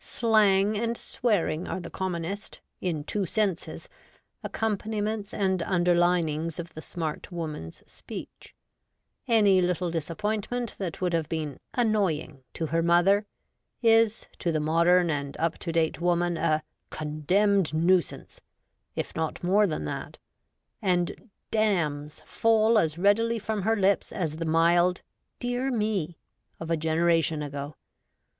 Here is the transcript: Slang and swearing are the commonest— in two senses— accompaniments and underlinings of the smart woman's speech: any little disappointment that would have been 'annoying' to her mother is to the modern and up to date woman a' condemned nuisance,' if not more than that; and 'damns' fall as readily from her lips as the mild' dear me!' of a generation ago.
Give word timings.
Slang 0.03 0.75
and 0.79 0.97
swearing 0.97 1.67
are 1.67 1.79
the 1.79 1.91
commonest— 1.91 2.59
in 2.89 3.03
two 3.03 3.27
senses— 3.27 3.87
accompaniments 4.43 5.31
and 5.31 5.61
underlinings 5.61 6.57
of 6.57 6.73
the 6.73 6.81
smart 6.81 7.31
woman's 7.31 7.83
speech: 7.85 8.55
any 9.27 9.61
little 9.61 9.91
disappointment 9.91 10.73
that 10.79 11.01
would 11.01 11.13
have 11.13 11.29
been 11.29 11.59
'annoying' 11.75 12.41
to 12.55 12.65
her 12.65 12.81
mother 12.81 13.27
is 13.83 14.25
to 14.39 14.51
the 14.51 14.59
modern 14.59 15.11
and 15.11 15.37
up 15.37 15.59
to 15.59 15.71
date 15.71 16.01
woman 16.01 16.35
a' 16.35 16.63
condemned 16.99 17.71
nuisance,' 17.71 18.41
if 18.95 19.15
not 19.15 19.43
more 19.43 19.67
than 19.67 19.85
that; 19.85 20.17
and 20.81 21.29
'damns' 21.51 22.23
fall 22.25 22.79
as 22.79 22.97
readily 22.97 23.37
from 23.37 23.61
her 23.61 23.75
lips 23.75 24.11
as 24.11 24.37
the 24.37 24.45
mild' 24.45 25.03
dear 25.39 25.69
me!' 25.69 26.17
of 26.59 26.71
a 26.71 26.75
generation 26.75 27.43
ago. 27.43 27.75